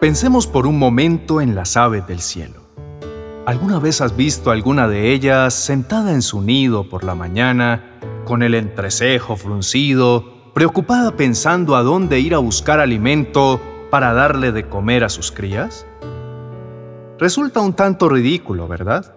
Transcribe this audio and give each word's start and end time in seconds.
Pensemos 0.00 0.46
por 0.46 0.68
un 0.68 0.78
momento 0.78 1.40
en 1.40 1.56
las 1.56 1.76
aves 1.76 2.06
del 2.06 2.20
cielo. 2.20 2.62
¿Alguna 3.46 3.80
vez 3.80 4.00
has 4.00 4.16
visto 4.16 4.52
alguna 4.52 4.86
de 4.86 5.12
ellas 5.12 5.54
sentada 5.54 6.12
en 6.12 6.22
su 6.22 6.40
nido 6.40 6.88
por 6.88 7.02
la 7.02 7.16
mañana, 7.16 7.98
con 8.24 8.44
el 8.44 8.54
entrecejo 8.54 9.34
fruncido, 9.34 10.52
preocupada 10.54 11.16
pensando 11.16 11.74
a 11.74 11.82
dónde 11.82 12.20
ir 12.20 12.36
a 12.36 12.38
buscar 12.38 12.78
alimento 12.78 13.60
para 13.90 14.12
darle 14.12 14.52
de 14.52 14.68
comer 14.68 15.02
a 15.02 15.08
sus 15.08 15.32
crías? 15.32 15.84
Resulta 17.18 17.58
un 17.60 17.72
tanto 17.72 18.08
ridículo, 18.08 18.68
¿verdad? 18.68 19.16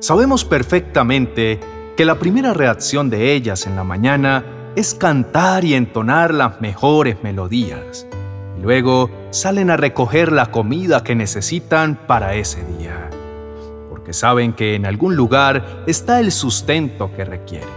Sabemos 0.00 0.46
perfectamente 0.46 1.60
que 1.98 2.06
la 2.06 2.18
primera 2.18 2.54
reacción 2.54 3.10
de 3.10 3.34
ellas 3.34 3.66
en 3.66 3.76
la 3.76 3.84
mañana 3.84 4.72
es 4.74 4.94
cantar 4.94 5.66
y 5.66 5.74
entonar 5.74 6.32
las 6.32 6.62
mejores 6.62 7.22
melodías. 7.22 8.06
Luego 8.62 9.10
salen 9.30 9.70
a 9.70 9.76
recoger 9.76 10.32
la 10.32 10.50
comida 10.50 11.04
que 11.04 11.14
necesitan 11.14 11.96
para 12.06 12.34
ese 12.34 12.64
día, 12.64 13.08
porque 13.88 14.12
saben 14.12 14.52
que 14.52 14.74
en 14.74 14.84
algún 14.84 15.14
lugar 15.14 15.84
está 15.86 16.18
el 16.18 16.32
sustento 16.32 17.12
que 17.14 17.24
requieren. 17.24 17.68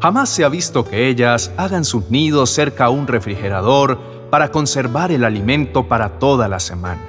Jamás 0.00 0.28
se 0.28 0.44
ha 0.44 0.48
visto 0.48 0.84
que 0.84 1.08
ellas 1.08 1.52
hagan 1.56 1.84
sus 1.84 2.10
nidos 2.10 2.50
cerca 2.50 2.86
a 2.86 2.90
un 2.90 3.06
refrigerador 3.06 3.98
para 4.30 4.50
conservar 4.50 5.10
el 5.12 5.24
alimento 5.24 5.88
para 5.88 6.18
toda 6.18 6.48
la 6.48 6.60
semana. 6.60 7.02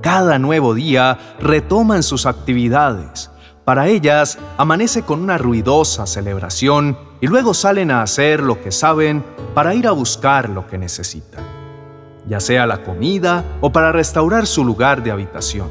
Cada 0.00 0.38
nuevo 0.38 0.74
día 0.74 1.18
retoman 1.40 2.02
sus 2.02 2.26
actividades. 2.26 3.30
Para 3.64 3.88
ellas 3.88 4.38
amanece 4.58 5.02
con 5.02 5.22
una 5.22 5.38
ruidosa 5.38 6.06
celebración 6.06 6.98
y 7.22 7.26
luego 7.26 7.54
salen 7.54 7.90
a 7.90 8.02
hacer 8.02 8.42
lo 8.42 8.60
que 8.60 8.70
saben 8.70 9.24
para 9.54 9.74
ir 9.74 9.86
a 9.86 9.92
buscar 9.92 10.50
lo 10.50 10.66
que 10.66 10.76
necesitan 10.76 11.53
ya 12.28 12.40
sea 12.40 12.66
la 12.66 12.82
comida 12.82 13.44
o 13.60 13.70
para 13.70 13.92
restaurar 13.92 14.46
su 14.46 14.64
lugar 14.64 15.02
de 15.02 15.10
habitación, 15.10 15.68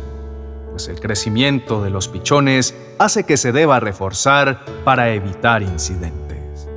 pues 0.71 0.87
el 0.87 0.99
crecimiento 0.99 1.83
de 1.83 1.89
los 1.89 2.07
pichones 2.07 2.75
hace 2.99 3.23
que 3.23 3.37
se 3.37 3.51
deba 3.51 3.79
reforzar 3.79 4.63
para 4.83 5.13
evitar 5.13 5.61
incidentes. 5.61 6.67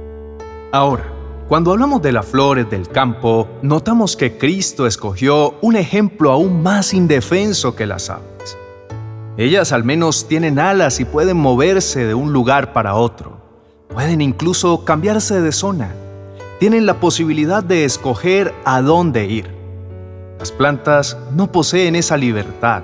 Ahora, 0.72 1.04
cuando 1.48 1.70
hablamos 1.70 2.02
de 2.02 2.10
las 2.10 2.26
flores 2.26 2.68
del 2.68 2.88
campo, 2.88 3.48
notamos 3.62 4.16
que 4.16 4.36
Cristo 4.36 4.86
escogió 4.86 5.54
un 5.60 5.76
ejemplo 5.76 6.32
aún 6.32 6.62
más 6.62 6.92
indefenso 6.92 7.76
que 7.76 7.86
las 7.86 8.10
aves. 8.10 8.58
Ellas 9.36 9.72
al 9.72 9.84
menos 9.84 10.26
tienen 10.26 10.58
alas 10.58 10.98
y 10.98 11.04
pueden 11.04 11.36
moverse 11.36 12.04
de 12.04 12.14
un 12.14 12.32
lugar 12.32 12.72
para 12.72 12.94
otro. 12.94 13.36
Pueden 13.88 14.20
incluso 14.22 14.84
cambiarse 14.84 15.40
de 15.40 15.52
zona. 15.52 15.94
Tienen 16.58 16.84
la 16.84 17.00
posibilidad 17.00 17.62
de 17.62 17.84
escoger 17.84 18.52
a 18.64 18.82
dónde 18.82 19.26
ir. 19.26 19.55
Las 20.38 20.52
plantas 20.52 21.16
no 21.34 21.50
poseen 21.50 21.96
esa 21.96 22.16
libertad. 22.16 22.82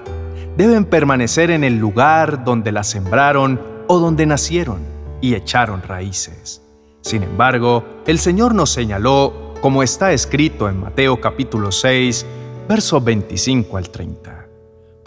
Deben 0.57 0.85
permanecer 0.85 1.51
en 1.51 1.65
el 1.65 1.79
lugar 1.79 2.45
donde 2.45 2.73
las 2.73 2.89
sembraron 2.89 3.61
o 3.89 3.99
donde 3.99 4.27
nacieron 4.27 4.81
y 5.21 5.35
echaron 5.35 5.83
raíces. 5.83 6.63
Sin 7.03 7.23
embargo, 7.23 7.85
el 8.07 8.19
Señor 8.19 8.55
nos 8.55 8.71
señaló, 8.71 9.55
como 9.61 9.83
está 9.83 10.13
escrito 10.13 10.69
en 10.69 10.81
Mateo 10.81 11.21
capítulo 11.21 11.73
6, 11.73 12.27
versos 12.69 13.05
25 13.05 13.77
al 13.77 13.91
30. 13.91 14.47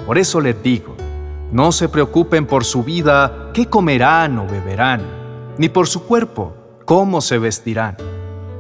Por 0.06 0.18
eso 0.18 0.40
les 0.40 0.62
digo, 0.62 0.96
no 1.52 1.72
se 1.72 1.90
preocupen 1.90 2.46
por 2.46 2.64
su 2.64 2.84
vida, 2.84 3.52
qué 3.54 3.68
comerán 3.68 4.38
o 4.40 4.48
beberán, 4.48 5.02
ni 5.58 5.70
por 5.70 5.88
su 5.88 6.04
cuerpo, 6.04 6.54
cómo 6.86 7.22
se 7.22 7.38
vestirán. 7.38 7.98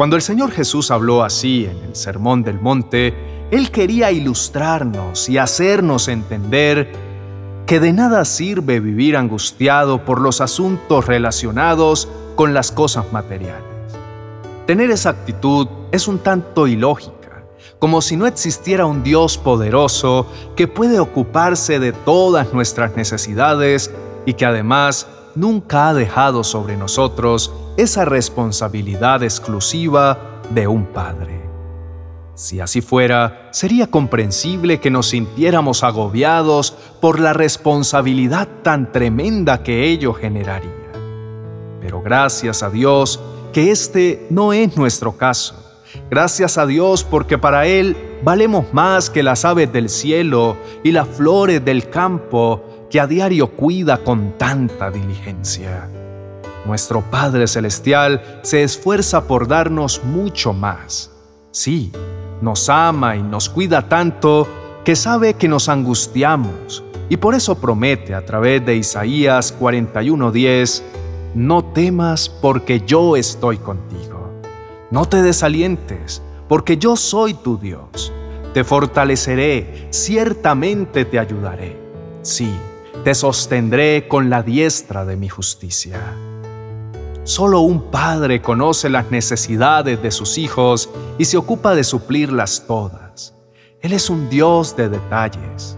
Cuando 0.00 0.16
el 0.16 0.22
Señor 0.22 0.50
Jesús 0.50 0.90
habló 0.90 1.22
así 1.22 1.66
en 1.66 1.76
el 1.84 1.94
Sermón 1.94 2.42
del 2.42 2.58
Monte, 2.58 3.12
él 3.50 3.70
quería 3.70 4.10
ilustrarnos 4.10 5.28
y 5.28 5.36
hacernos 5.36 6.08
entender 6.08 6.90
que 7.66 7.80
de 7.80 7.92
nada 7.92 8.24
sirve 8.24 8.80
vivir 8.80 9.14
angustiado 9.14 10.06
por 10.06 10.22
los 10.22 10.40
asuntos 10.40 11.04
relacionados 11.04 12.08
con 12.34 12.54
las 12.54 12.72
cosas 12.72 13.12
materiales. 13.12 13.62
Tener 14.66 14.90
esa 14.90 15.10
actitud 15.10 15.68
es 15.92 16.08
un 16.08 16.20
tanto 16.20 16.66
ilógica, 16.66 17.44
como 17.78 18.00
si 18.00 18.16
no 18.16 18.26
existiera 18.26 18.86
un 18.86 19.02
Dios 19.02 19.36
poderoso 19.36 20.26
que 20.56 20.66
puede 20.66 20.98
ocuparse 20.98 21.78
de 21.78 21.92
todas 21.92 22.54
nuestras 22.54 22.96
necesidades 22.96 23.90
y 24.24 24.32
que 24.32 24.46
además 24.46 25.06
nunca 25.34 25.88
ha 25.88 25.94
dejado 25.94 26.44
sobre 26.44 26.76
nosotros 26.76 27.52
esa 27.76 28.04
responsabilidad 28.04 29.22
exclusiva 29.22 30.40
de 30.50 30.66
un 30.66 30.86
Padre. 30.86 31.40
Si 32.34 32.58
así 32.58 32.80
fuera, 32.80 33.48
sería 33.52 33.86
comprensible 33.88 34.80
que 34.80 34.90
nos 34.90 35.10
sintiéramos 35.10 35.84
agobiados 35.84 36.74
por 37.00 37.20
la 37.20 37.34
responsabilidad 37.34 38.48
tan 38.62 38.92
tremenda 38.92 39.62
que 39.62 39.90
ello 39.90 40.14
generaría. 40.14 40.70
Pero 41.80 42.00
gracias 42.00 42.62
a 42.62 42.70
Dios 42.70 43.20
que 43.52 43.70
este 43.70 44.26
no 44.30 44.52
es 44.52 44.76
nuestro 44.76 45.16
caso. 45.16 45.54
Gracias 46.08 46.56
a 46.56 46.66
Dios 46.66 47.04
porque 47.04 47.36
para 47.36 47.66
Él 47.66 47.96
valemos 48.22 48.72
más 48.72 49.10
que 49.10 49.22
las 49.22 49.44
aves 49.44 49.72
del 49.72 49.88
cielo 49.88 50.56
y 50.82 50.92
las 50.92 51.08
flores 51.08 51.64
del 51.64 51.90
campo 51.90 52.64
que 52.90 53.00
a 53.00 53.06
diario 53.06 53.52
cuida 53.52 53.98
con 53.98 54.32
tanta 54.36 54.90
diligencia. 54.90 55.88
Nuestro 56.66 57.02
Padre 57.02 57.46
Celestial 57.46 58.40
se 58.42 58.62
esfuerza 58.62 59.26
por 59.26 59.48
darnos 59.48 60.02
mucho 60.04 60.52
más. 60.52 61.10
Sí, 61.52 61.92
nos 62.42 62.68
ama 62.68 63.16
y 63.16 63.22
nos 63.22 63.48
cuida 63.48 63.88
tanto 63.88 64.46
que 64.84 64.96
sabe 64.96 65.34
que 65.34 65.48
nos 65.48 65.68
angustiamos 65.68 66.82
y 67.08 67.16
por 67.16 67.34
eso 67.34 67.60
promete 67.60 68.14
a 68.14 68.24
través 68.24 68.64
de 68.64 68.76
Isaías 68.76 69.54
41:10, 69.58 70.82
no 71.34 71.64
temas 71.64 72.28
porque 72.28 72.80
yo 72.86 73.16
estoy 73.16 73.58
contigo. 73.58 74.30
No 74.90 75.06
te 75.06 75.22
desalientes 75.22 76.22
porque 76.48 76.76
yo 76.76 76.96
soy 76.96 77.34
tu 77.34 77.58
Dios. 77.58 78.12
Te 78.52 78.64
fortaleceré, 78.64 79.88
ciertamente 79.90 81.04
te 81.04 81.18
ayudaré. 81.18 81.78
Sí, 82.22 82.52
te 83.04 83.14
sostendré 83.14 84.06
con 84.08 84.28
la 84.28 84.42
diestra 84.42 85.04
de 85.04 85.16
mi 85.16 85.28
justicia. 85.28 85.98
Solo 87.24 87.60
un 87.60 87.90
padre 87.90 88.42
conoce 88.42 88.90
las 88.90 89.10
necesidades 89.10 90.02
de 90.02 90.10
sus 90.10 90.36
hijos 90.36 90.90
y 91.16 91.24
se 91.24 91.36
ocupa 91.36 91.74
de 91.74 91.84
suplirlas 91.84 92.64
todas. 92.66 93.34
Él 93.80 93.92
es 93.94 94.10
un 94.10 94.28
Dios 94.28 94.76
de 94.76 94.90
detalles. 94.90 95.76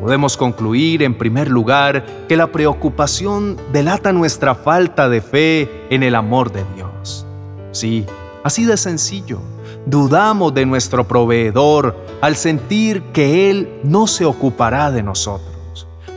Podemos 0.00 0.36
concluir 0.36 1.02
en 1.02 1.18
primer 1.18 1.50
lugar 1.50 2.04
que 2.28 2.36
la 2.36 2.46
preocupación 2.46 3.58
delata 3.72 4.12
nuestra 4.12 4.54
falta 4.54 5.08
de 5.08 5.20
fe 5.20 5.86
en 5.90 6.02
el 6.02 6.14
amor 6.14 6.50
de 6.50 6.64
Dios. 6.74 7.26
Sí, 7.72 8.06
así 8.42 8.64
de 8.64 8.76
sencillo. 8.76 9.40
Dudamos 9.86 10.54
de 10.54 10.64
nuestro 10.64 11.06
proveedor 11.06 11.96
al 12.22 12.36
sentir 12.36 13.02
que 13.12 13.50
Él 13.50 13.80
no 13.84 14.06
se 14.06 14.24
ocupará 14.24 14.90
de 14.90 15.02
nosotros. 15.02 15.53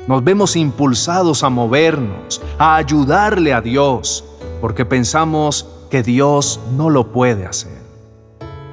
Nos 0.07 0.24
vemos 0.24 0.56
impulsados 0.56 1.44
a 1.44 1.50
movernos, 1.50 2.42
a 2.57 2.77
ayudarle 2.77 3.54
a 3.54 3.59
Dios, 3.59 4.24
porque 4.62 4.86
pensamos 4.86 5.68
que 5.89 6.01
Dios 6.01 6.62
no 6.77 6.89
lo 6.89 7.12
puede 7.12 7.45
hacer. 7.45 7.77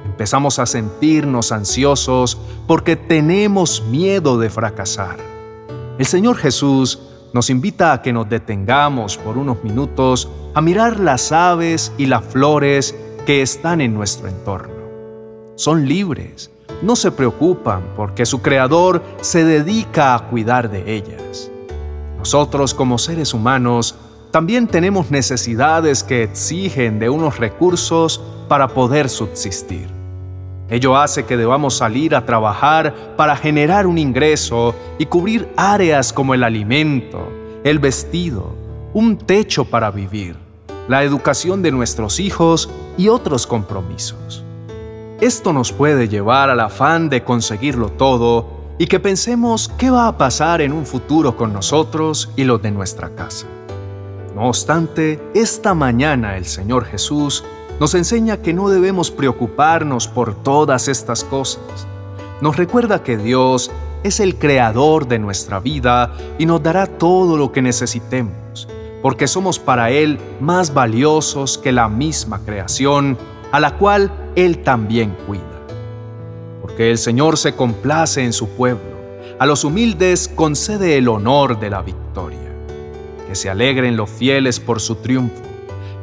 Empezamos 0.05 0.59
a 0.59 0.65
sentirnos 0.65 1.51
ansiosos 1.51 2.37
porque 2.67 2.95
tenemos 2.95 3.83
miedo 3.89 4.39
de 4.39 4.49
fracasar. 4.49 5.17
El 5.97 6.05
Señor 6.05 6.37
Jesús 6.37 7.01
nos 7.33 7.49
invita 7.49 7.91
a 7.91 8.01
que 8.01 8.13
nos 8.13 8.29
detengamos 8.29 9.17
por 9.17 9.37
unos 9.37 9.61
minutos 9.61 10.29
a 10.53 10.61
mirar 10.61 11.01
las 11.01 11.33
aves 11.33 11.91
y 11.97 12.05
las 12.05 12.23
flores 12.23 12.95
que 13.25 13.41
están 13.41 13.81
en 13.81 13.93
nuestro 13.93 14.29
entorno. 14.29 14.73
Son 15.55 15.85
libres, 15.85 16.49
no 16.81 16.95
se 16.95 17.11
preocupan 17.11 17.83
porque 17.95 18.25
su 18.25 18.41
Creador 18.41 19.03
se 19.21 19.43
dedica 19.43 20.15
a 20.15 20.27
cuidar 20.27 20.69
de 20.69 20.95
ellas. 20.95 21.51
Nosotros 22.17 22.73
como 22.73 22.97
seres 22.97 23.33
humanos 23.33 23.95
también 24.31 24.67
tenemos 24.67 25.11
necesidades 25.11 26.03
que 26.03 26.23
exigen 26.23 26.99
de 26.99 27.09
unos 27.09 27.37
recursos 27.37 28.21
para 28.47 28.67
poder 28.67 29.09
subsistir. 29.09 29.87
Ello 30.69 30.97
hace 30.97 31.25
que 31.25 31.37
debamos 31.37 31.77
salir 31.77 32.15
a 32.15 32.25
trabajar 32.25 33.15
para 33.15 33.35
generar 33.35 33.85
un 33.85 33.97
ingreso 33.97 34.73
y 34.97 35.05
cubrir 35.05 35.47
áreas 35.55 36.11
como 36.11 36.33
el 36.33 36.43
alimento, 36.43 37.29
el 37.63 37.79
vestido, 37.79 38.55
un 38.93 39.17
techo 39.17 39.65
para 39.65 39.91
vivir, 39.91 40.35
la 40.87 41.03
educación 41.03 41.61
de 41.61 41.71
nuestros 41.71 42.19
hijos 42.19 42.69
y 42.97 43.09
otros 43.09 43.45
compromisos. 43.45 44.44
Esto 45.25 45.53
nos 45.53 45.71
puede 45.71 46.07
llevar 46.07 46.51
al 46.51 46.59
afán 46.59 47.09
de 47.09 47.23
conseguirlo 47.23 47.89
todo 47.89 48.45
y 48.77 48.85
que 48.85 48.99
pensemos 48.99 49.71
qué 49.75 49.89
va 49.89 50.07
a 50.07 50.19
pasar 50.19 50.61
en 50.61 50.71
un 50.71 50.85
futuro 50.85 51.35
con 51.35 51.51
nosotros 51.51 52.29
y 52.35 52.43
los 52.43 52.61
de 52.61 52.69
nuestra 52.69 53.09
casa. 53.09 53.47
No 54.35 54.49
obstante, 54.49 55.19
esta 55.33 55.73
mañana 55.73 56.37
el 56.37 56.45
Señor 56.45 56.85
Jesús 56.85 57.43
nos 57.79 57.95
enseña 57.95 58.37
que 58.37 58.53
no 58.53 58.69
debemos 58.69 59.09
preocuparnos 59.09 60.07
por 60.07 60.35
todas 60.43 60.87
estas 60.87 61.23
cosas. 61.23 61.87
Nos 62.39 62.55
recuerda 62.55 63.01
que 63.01 63.17
Dios 63.17 63.71
es 64.03 64.19
el 64.19 64.35
creador 64.35 65.07
de 65.07 65.17
nuestra 65.17 65.59
vida 65.59 66.13
y 66.37 66.45
nos 66.45 66.61
dará 66.61 66.85
todo 66.85 67.35
lo 67.35 67.51
que 67.51 67.63
necesitemos, 67.63 68.67
porque 69.01 69.25
somos 69.25 69.57
para 69.57 69.89
Él 69.89 70.19
más 70.39 70.71
valiosos 70.71 71.57
que 71.57 71.71
la 71.71 71.89
misma 71.89 72.41
creación, 72.45 73.17
a 73.51 73.59
la 73.59 73.77
cual 73.77 74.11
Él 74.35 74.63
también 74.63 75.15
cuida. 75.25 75.43
Porque 76.61 76.91
el 76.91 76.97
Señor 76.97 77.37
se 77.37 77.55
complace 77.55 78.23
en 78.23 78.33
su 78.33 78.49
pueblo, 78.49 78.95
a 79.39 79.45
los 79.45 79.63
humildes 79.63 80.27
concede 80.33 80.97
el 80.97 81.07
honor 81.07 81.59
de 81.59 81.69
la 81.69 81.81
victoria. 81.81 82.39
Que 83.27 83.35
se 83.35 83.49
alegren 83.49 83.97
los 83.97 84.09
fieles 84.09 84.59
por 84.59 84.79
su 84.79 84.95
triunfo 84.95 85.45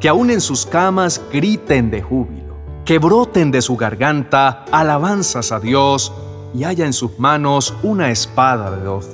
que 0.03 0.09
aún 0.09 0.31
en 0.31 0.41
sus 0.41 0.65
camas 0.65 1.21
griten 1.31 1.89
de 1.89 2.01
júbilo, 2.01 2.57
que 2.83 2.99
broten 2.99 3.51
de 3.51 3.61
su 3.61 3.77
garganta 3.77 4.65
alabanzas 4.69 5.53
a 5.53 5.61
Dios 5.61 6.11
y 6.53 6.65
haya 6.65 6.85
en 6.85 6.91
sus 6.91 7.17
manos 7.19 7.73
una 7.83 8.11
espada 8.11 8.69
de 8.69 8.83
dos. 8.83 9.07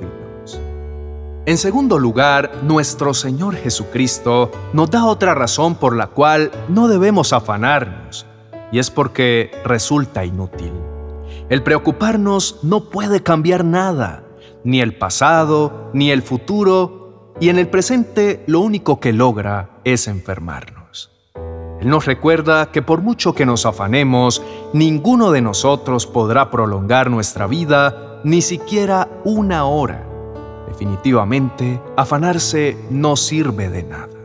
En 1.49 1.57
segundo 1.57 1.97
lugar, 1.97 2.51
nuestro 2.61 3.15
Señor 3.15 3.55
Jesucristo 3.55 4.51
nos 4.71 4.91
da 4.91 5.05
otra 5.05 5.33
razón 5.33 5.73
por 5.73 5.95
la 5.95 6.05
cual 6.05 6.51
no 6.67 6.87
debemos 6.87 7.33
afanarnos, 7.33 8.27
y 8.71 8.77
es 8.77 8.91
porque 8.91 9.49
resulta 9.65 10.23
inútil. 10.23 10.71
El 11.49 11.63
preocuparnos 11.63 12.59
no 12.61 12.91
puede 12.91 13.23
cambiar 13.23 13.65
nada, 13.65 14.25
ni 14.63 14.79
el 14.79 14.95
pasado, 14.95 15.89
ni 15.91 16.11
el 16.11 16.21
futuro, 16.21 17.33
y 17.39 17.49
en 17.49 17.57
el 17.57 17.67
presente 17.67 18.43
lo 18.45 18.59
único 18.59 18.99
que 18.99 19.11
logra 19.11 19.71
es 19.83 20.07
enfermarnos. 20.07 21.09
Él 21.81 21.89
nos 21.89 22.05
recuerda 22.05 22.69
que 22.69 22.83
por 22.83 23.01
mucho 23.01 23.33
que 23.33 23.47
nos 23.47 23.65
afanemos, 23.65 24.43
ninguno 24.73 25.31
de 25.31 25.41
nosotros 25.41 26.05
podrá 26.05 26.51
prolongar 26.51 27.09
nuestra 27.09 27.47
vida 27.47 28.21
ni 28.23 28.43
siquiera 28.43 29.09
una 29.23 29.65
hora. 29.65 30.08
Definitivamente, 30.79 31.81
afanarse 31.97 32.77
no 32.89 33.17
sirve 33.17 33.69
de 33.69 33.83
nada. 33.83 34.15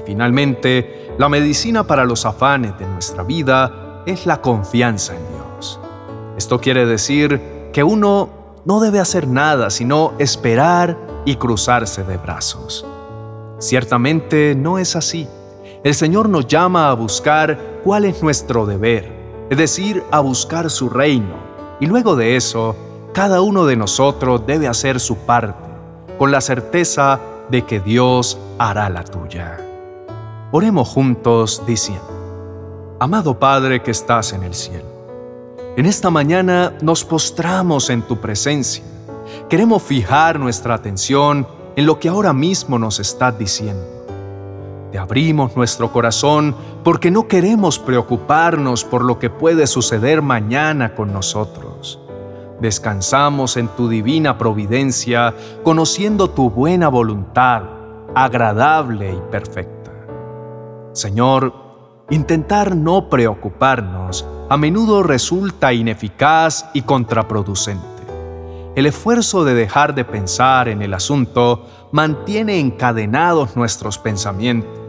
Y 0.00 0.06
finalmente, 0.06 1.14
la 1.18 1.28
medicina 1.28 1.86
para 1.86 2.06
los 2.06 2.24
afanes 2.24 2.78
de 2.78 2.86
nuestra 2.86 3.22
vida 3.22 4.02
es 4.06 4.24
la 4.24 4.40
confianza 4.40 5.14
en 5.14 5.20
Dios. 5.28 5.78
Esto 6.38 6.58
quiere 6.58 6.86
decir 6.86 7.68
que 7.70 7.84
uno 7.84 8.30
no 8.64 8.80
debe 8.80 8.98
hacer 8.98 9.28
nada 9.28 9.68
sino 9.68 10.14
esperar 10.18 10.96
y 11.26 11.36
cruzarse 11.36 12.02
de 12.02 12.16
brazos. 12.16 12.86
Ciertamente 13.58 14.54
no 14.54 14.78
es 14.78 14.96
así. 14.96 15.28
El 15.84 15.94
Señor 15.94 16.30
nos 16.30 16.46
llama 16.46 16.88
a 16.88 16.94
buscar 16.94 17.80
cuál 17.84 18.06
es 18.06 18.22
nuestro 18.22 18.64
deber, 18.64 19.46
es 19.50 19.58
decir, 19.58 20.02
a 20.12 20.20
buscar 20.20 20.70
su 20.70 20.88
reino. 20.88 21.36
Y 21.78 21.84
luego 21.84 22.16
de 22.16 22.36
eso, 22.36 22.74
cada 23.12 23.42
uno 23.42 23.66
de 23.66 23.76
nosotros 23.76 24.46
debe 24.46 24.68
hacer 24.68 25.00
su 25.00 25.16
parte, 25.18 25.68
con 26.18 26.30
la 26.30 26.40
certeza 26.40 27.20
de 27.50 27.64
que 27.64 27.80
Dios 27.80 28.38
hará 28.58 28.88
la 28.88 29.04
tuya. 29.04 29.58
Oremos 30.50 30.88
juntos 30.88 31.62
diciendo, 31.66 32.96
Amado 33.00 33.38
Padre 33.38 33.82
que 33.82 33.90
estás 33.90 34.32
en 34.32 34.42
el 34.42 34.54
cielo, 34.54 34.86
en 35.76 35.86
esta 35.86 36.10
mañana 36.10 36.74
nos 36.80 37.04
postramos 37.04 37.90
en 37.90 38.02
tu 38.02 38.20
presencia. 38.20 38.84
Queremos 39.48 39.82
fijar 39.82 40.38
nuestra 40.38 40.74
atención 40.74 41.46
en 41.76 41.86
lo 41.86 41.98
que 41.98 42.08
ahora 42.08 42.32
mismo 42.32 42.78
nos 42.78 43.00
estás 43.00 43.38
diciendo 43.38 43.92
te 44.92 44.98
abrimos 44.98 45.56
nuestro 45.56 45.90
corazón 45.90 46.54
porque 46.84 47.10
no 47.10 47.26
queremos 47.26 47.78
preocuparnos 47.78 48.84
por 48.84 49.02
lo 49.02 49.18
que 49.18 49.30
puede 49.30 49.66
suceder 49.66 50.20
mañana 50.20 50.94
con 50.94 51.14
nosotros. 51.14 51.71
Descansamos 52.62 53.58
en 53.58 53.68
tu 53.68 53.88
divina 53.90 54.38
providencia, 54.38 55.34
conociendo 55.62 56.30
tu 56.30 56.48
buena 56.48 56.88
voluntad, 56.88 57.64
agradable 58.14 59.12
y 59.12 59.30
perfecta. 59.30 59.90
Señor, 60.92 61.52
intentar 62.08 62.74
no 62.74 63.10
preocuparnos 63.10 64.26
a 64.48 64.56
menudo 64.56 65.02
resulta 65.02 65.74
ineficaz 65.74 66.70
y 66.72 66.82
contraproducente. 66.82 67.82
El 68.76 68.86
esfuerzo 68.86 69.44
de 69.44 69.52
dejar 69.52 69.94
de 69.94 70.06
pensar 70.06 70.68
en 70.68 70.80
el 70.80 70.94
asunto 70.94 71.66
mantiene 71.92 72.58
encadenados 72.58 73.54
nuestros 73.56 73.98
pensamientos 73.98 74.82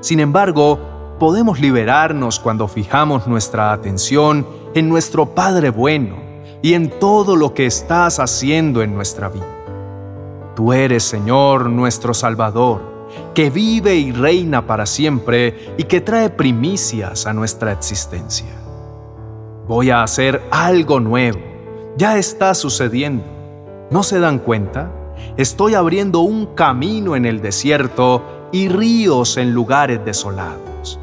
sin 0.00 0.18
embargo, 0.18 0.78
podemos 1.18 1.60
liberarnos 1.60 2.40
cuando 2.40 2.68
fijamos 2.68 3.26
nuestra 3.26 3.72
atención 3.72 4.46
en 4.74 4.88
nuestro 4.88 5.34
Padre 5.34 5.68
bueno 5.68 6.29
y 6.62 6.74
en 6.74 6.90
todo 6.98 7.36
lo 7.36 7.54
que 7.54 7.66
estás 7.66 8.18
haciendo 8.18 8.82
en 8.82 8.94
nuestra 8.94 9.28
vida. 9.28 9.60
Tú 10.54 10.72
eres, 10.72 11.04
Señor, 11.04 11.70
nuestro 11.70 12.12
Salvador, 12.12 13.08
que 13.34 13.50
vive 13.50 13.94
y 13.94 14.12
reina 14.12 14.66
para 14.66 14.86
siempre 14.86 15.74
y 15.78 15.84
que 15.84 16.00
trae 16.00 16.30
primicias 16.30 17.26
a 17.26 17.32
nuestra 17.32 17.72
existencia. 17.72 18.60
Voy 19.66 19.90
a 19.90 20.02
hacer 20.02 20.42
algo 20.50 21.00
nuevo. 21.00 21.38
Ya 21.96 22.18
está 22.18 22.54
sucediendo. 22.54 23.24
¿No 23.90 24.02
se 24.02 24.20
dan 24.20 24.38
cuenta? 24.38 24.92
Estoy 25.36 25.74
abriendo 25.74 26.20
un 26.20 26.54
camino 26.54 27.16
en 27.16 27.24
el 27.24 27.40
desierto 27.40 28.48
y 28.52 28.68
ríos 28.68 29.36
en 29.36 29.52
lugares 29.52 30.04
desolados. 30.04 30.98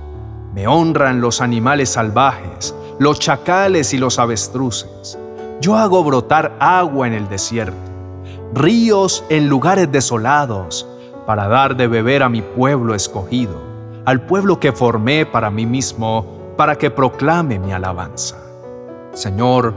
Me 0.54 0.68
honran 0.68 1.22
los 1.22 1.42
animales 1.42 1.90
salvajes, 1.90 2.76
los 3.00 3.20
chacales 3.20 3.94
y 3.94 3.98
los 3.98 4.20
avestruces. 4.20 5.18
Yo 5.60 5.76
hago 5.76 6.04
brotar 6.04 6.56
agua 6.60 7.08
en 7.08 7.14
el 7.14 7.28
desierto, 7.30 7.76
ríos 8.54 9.24
en 9.30 9.50
lugares 9.50 9.92
desolados, 9.92 10.88
para 11.26 11.48
dar 11.48 11.76
de 11.76 11.88
beber 11.88 12.22
a 12.22 12.30
mi 12.30 12.44
pueblo 12.44 12.94
escogido, 12.94 13.60
al 14.06 14.22
pueblo 14.22 14.60
que 14.60 14.72
formé 14.72 15.26
para 15.26 15.50
mí 15.50 15.66
mismo, 15.66 16.54
para 16.56 16.78
que 16.78 16.92
proclame 16.92 17.58
mi 17.58 17.74
alabanza. 17.74 18.38
Señor, 19.14 19.74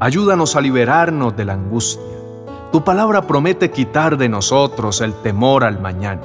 ayúdanos 0.00 0.54
a 0.54 0.60
liberarnos 0.60 1.34
de 1.34 1.46
la 1.46 1.54
angustia. 1.54 2.04
Tu 2.70 2.84
palabra 2.84 3.22
promete 3.22 3.70
quitar 3.70 4.18
de 4.18 4.28
nosotros 4.28 5.00
el 5.00 5.14
temor 5.14 5.64
al 5.64 5.80
mañana. 5.80 6.20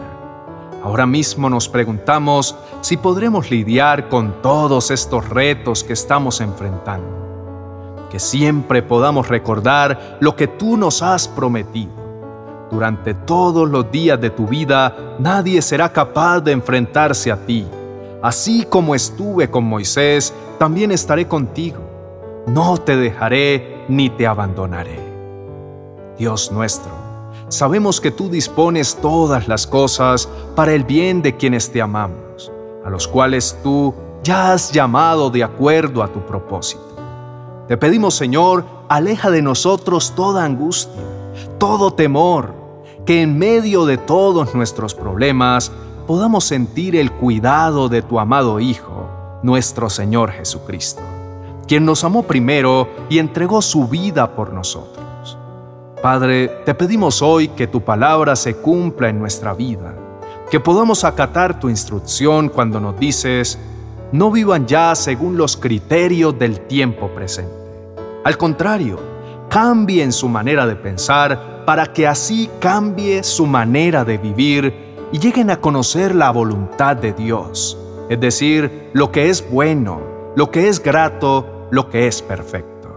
Ahora 0.83 1.05
mismo 1.05 1.49
nos 1.49 1.69
preguntamos 1.69 2.55
si 2.81 2.97
podremos 2.97 3.49
lidiar 3.49 4.09
con 4.09 4.41
todos 4.41 4.91
estos 4.91 5.29
retos 5.29 5.83
que 5.83 5.93
estamos 5.93 6.41
enfrentando. 6.41 7.20
Que 8.11 8.19
siempre 8.19 8.83
podamos 8.83 9.29
recordar 9.29 10.17
lo 10.19 10.35
que 10.35 10.47
tú 10.47 10.75
nos 10.75 11.01
has 11.01 11.27
prometido. 11.27 11.93
Durante 12.69 13.13
todos 13.13 13.69
los 13.69 13.89
días 13.91 14.19
de 14.19 14.29
tu 14.29 14.47
vida 14.47 15.15
nadie 15.19 15.61
será 15.61 15.91
capaz 15.91 16.41
de 16.41 16.51
enfrentarse 16.51 17.31
a 17.31 17.45
ti. 17.45 17.65
Así 18.21 18.65
como 18.65 18.93
estuve 18.93 19.49
con 19.49 19.63
Moisés, 19.63 20.33
también 20.59 20.91
estaré 20.91 21.27
contigo. 21.27 21.79
No 22.47 22.77
te 22.77 22.95
dejaré 22.95 23.85
ni 23.87 24.09
te 24.09 24.27
abandonaré. 24.27 24.99
Dios 26.17 26.51
nuestro, 26.51 26.91
Sabemos 27.51 27.99
que 27.99 28.11
tú 28.11 28.29
dispones 28.29 28.95
todas 29.01 29.49
las 29.49 29.67
cosas 29.67 30.29
para 30.55 30.73
el 30.73 30.85
bien 30.85 31.21
de 31.21 31.35
quienes 31.35 31.69
te 31.69 31.81
amamos, 31.81 32.49
a 32.85 32.89
los 32.89 33.09
cuales 33.09 33.57
tú 33.61 33.93
ya 34.23 34.53
has 34.53 34.71
llamado 34.71 35.29
de 35.29 35.43
acuerdo 35.43 36.01
a 36.01 36.07
tu 36.07 36.25
propósito. 36.25 36.90
Te 37.71 37.77
pedimos, 37.77 38.15
Señor, 38.15 38.65
aleja 38.89 39.31
de 39.31 39.41
nosotros 39.41 40.11
toda 40.13 40.43
angustia, 40.43 41.01
todo 41.57 41.93
temor, 41.93 42.53
que 43.05 43.21
en 43.21 43.37
medio 43.37 43.85
de 43.85 43.97
todos 43.97 44.53
nuestros 44.53 44.93
problemas 44.93 45.71
podamos 46.05 46.43
sentir 46.43 46.97
el 46.97 47.13
cuidado 47.13 47.87
de 47.87 48.01
tu 48.01 48.19
amado 48.19 48.59
Hijo, 48.59 49.07
nuestro 49.41 49.89
Señor 49.89 50.31
Jesucristo, 50.31 51.01
quien 51.65 51.85
nos 51.85 52.03
amó 52.03 52.23
primero 52.23 52.89
y 53.09 53.19
entregó 53.19 53.61
su 53.61 53.87
vida 53.87 54.35
por 54.35 54.51
nosotros. 54.51 55.37
Padre, 56.01 56.49
te 56.65 56.75
pedimos 56.75 57.21
hoy 57.21 57.47
que 57.47 57.67
tu 57.67 57.79
palabra 57.79 58.35
se 58.35 58.57
cumpla 58.57 59.07
en 59.07 59.17
nuestra 59.17 59.53
vida, 59.53 59.95
que 60.49 60.59
podamos 60.59 61.05
acatar 61.05 61.57
tu 61.57 61.69
instrucción 61.69 62.49
cuando 62.49 62.81
nos 62.81 62.99
dices, 62.99 63.57
no 64.11 64.29
vivan 64.29 64.67
ya 64.67 64.93
según 64.93 65.37
los 65.37 65.55
criterios 65.55 66.37
del 66.37 66.67
tiempo 66.67 67.07
presente. 67.15 67.60
Al 68.23 68.37
contrario, 68.37 68.99
cambien 69.49 70.11
su 70.11 70.29
manera 70.29 70.67
de 70.67 70.75
pensar 70.75 71.65
para 71.65 71.91
que 71.91 72.07
así 72.07 72.49
cambie 72.59 73.23
su 73.23 73.47
manera 73.47 74.05
de 74.05 74.19
vivir 74.19 74.73
y 75.11 75.17
lleguen 75.17 75.49
a 75.49 75.59
conocer 75.59 76.13
la 76.13 76.29
voluntad 76.29 76.95
de 76.95 77.13
Dios, 77.13 77.77
es 78.09 78.19
decir, 78.19 78.91
lo 78.93 79.11
que 79.11 79.29
es 79.29 79.49
bueno, 79.49 80.01
lo 80.35 80.51
que 80.51 80.69
es 80.69 80.81
grato, 80.81 81.67
lo 81.71 81.89
que 81.89 82.07
es 82.07 82.21
perfecto. 82.21 82.95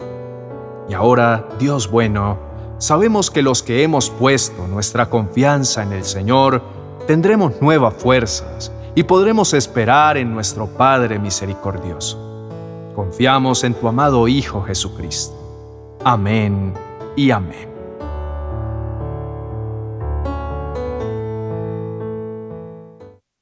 Y 0.89 0.95
ahora, 0.95 1.49
Dios 1.59 1.91
bueno, 1.91 2.39
sabemos 2.79 3.31
que 3.31 3.43
los 3.43 3.63
que 3.63 3.83
hemos 3.83 4.11
puesto 4.11 4.69
nuestra 4.69 5.09
confianza 5.09 5.83
en 5.83 5.93
el 5.93 6.05
Señor, 6.05 6.63
tendremos 7.07 7.63
nuevas 7.63 7.95
fuerzas 7.95 8.71
y 8.95 9.05
podremos 9.05 9.55
esperar 9.55 10.19
en 10.19 10.35
nuestro 10.35 10.67
Padre 10.67 11.19
misericordioso. 11.19 12.24
Confiamos 12.95 13.65
en 13.65 13.75
tu 13.75 13.89
amado 13.89 14.29
Hijo 14.29 14.63
Jesucristo. 14.63 15.35
Amén 16.05 16.73
y 17.17 17.31
amén. 17.31 17.74